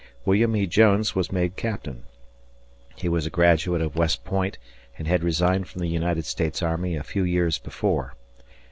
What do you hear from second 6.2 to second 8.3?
States army a few years before.